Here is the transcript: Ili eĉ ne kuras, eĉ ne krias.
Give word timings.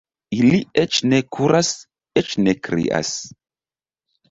Ili 0.35 0.61
eĉ 0.83 1.01
ne 1.11 1.19
kuras, 1.35 1.69
eĉ 2.23 2.33
ne 2.47 2.57
krias. 2.71 3.15